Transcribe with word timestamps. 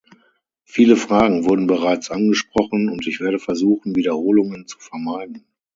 Viele 0.63 0.95
Fragen 0.95 1.45
wurden 1.47 1.67
bereits 1.67 2.09
angesprochen, 2.09 2.89
und 2.89 3.05
ich 3.05 3.19
werde 3.19 3.37
versuchen, 3.37 3.95
Wiederholungen 3.95 4.65
zu 4.65 4.79
vermeiden. 4.79 5.45